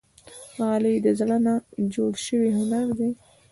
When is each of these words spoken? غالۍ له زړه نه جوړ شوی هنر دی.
غالۍ 0.57 0.95
له 1.05 1.11
زړه 1.19 1.37
نه 1.45 1.53
جوړ 1.93 2.13
شوی 2.25 2.49
هنر 2.57 2.87
دی. 2.99 3.09